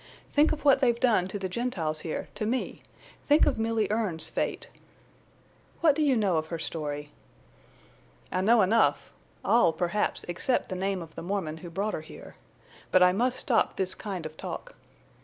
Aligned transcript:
Think 0.33 0.51
of 0.51 0.65
what 0.65 0.81
they've 0.81 0.99
done 0.99 1.27
to 1.27 1.37
the 1.37 1.47
Gentiles 1.47 1.99
here, 1.99 2.27
to 2.33 2.47
me—think 2.47 3.45
of 3.45 3.59
Milly 3.59 3.87
Erne's 3.91 4.29
fate!" 4.29 4.67
"What 5.81 5.93
do 5.95 6.01
you 6.01 6.17
know 6.17 6.37
of 6.37 6.47
her 6.47 6.57
story?" 6.57 7.11
"I 8.31 8.41
know 8.41 8.63
enough—all, 8.63 9.73
perhaps, 9.73 10.25
except 10.27 10.69
the 10.69 10.75
name 10.75 11.03
of 11.03 11.13
the 11.13 11.21
Mormon 11.21 11.57
who 11.57 11.69
brought 11.69 11.93
her 11.93 12.01
here. 12.01 12.33
But 12.91 13.03
I 13.03 13.11
must 13.11 13.37
stop 13.37 13.75
this 13.75 13.93
kind 13.93 14.25
of 14.25 14.35
talk." 14.37 14.73